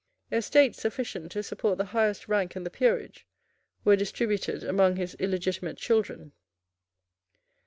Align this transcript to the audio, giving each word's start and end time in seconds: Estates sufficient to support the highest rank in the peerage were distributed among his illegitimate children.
Estates 0.31 0.79
sufficient 0.81 1.31
to 1.31 1.43
support 1.43 1.77
the 1.77 1.85
highest 1.85 2.27
rank 2.27 2.55
in 2.55 2.63
the 2.63 2.71
peerage 2.71 3.27
were 3.85 3.95
distributed 3.95 4.63
among 4.63 4.95
his 4.95 5.13
illegitimate 5.19 5.77
children. 5.77 6.31